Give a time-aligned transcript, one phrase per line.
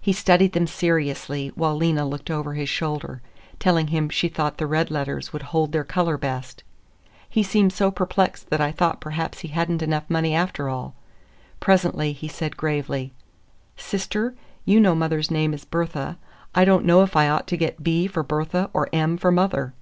[0.00, 3.22] He studied them seriously, while Lena looked over his shoulder,
[3.60, 6.64] telling him she thought the red letters would hold their color best.
[7.28, 10.96] He seemed so perplexed that I thought perhaps he had n't enough money, after all.
[11.60, 13.12] Presently he said gravely,—
[13.76, 16.16] "Sister, you know mother's name is Berthe.
[16.52, 19.72] I don't know if I ought to get B for Berthe, or M for Mother."